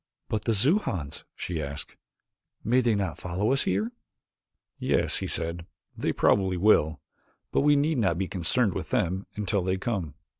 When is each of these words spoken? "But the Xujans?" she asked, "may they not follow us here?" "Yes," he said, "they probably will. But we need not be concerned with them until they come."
"But 0.29 0.45
the 0.45 0.53
Xujans?" 0.53 1.25
she 1.35 1.61
asked, 1.61 1.95
"may 2.63 2.81
they 2.81 2.95
not 2.95 3.19
follow 3.19 3.51
us 3.53 3.65
here?" 3.65 3.91
"Yes," 4.79 5.17
he 5.17 5.27
said, 5.27 5.67
"they 5.95 6.11
probably 6.11 6.57
will. 6.57 6.99
But 7.51 7.61
we 7.61 7.75
need 7.75 7.99
not 7.99 8.17
be 8.17 8.27
concerned 8.27 8.73
with 8.73 8.89
them 8.89 9.27
until 9.37 9.61
they 9.61 9.77
come." 9.77 10.15